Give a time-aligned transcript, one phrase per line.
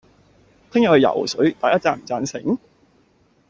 [0.71, 2.57] 聽日去游水，大家贊唔贊成